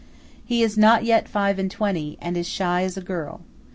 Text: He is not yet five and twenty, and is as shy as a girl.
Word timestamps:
He 0.43 0.63
is 0.63 0.79
not 0.79 1.03
yet 1.05 1.29
five 1.29 1.59
and 1.59 1.69
twenty, 1.69 2.17
and 2.19 2.35
is 2.35 2.47
as 2.47 2.49
shy 2.51 2.81
as 2.81 2.97
a 2.97 3.01
girl. 3.01 3.41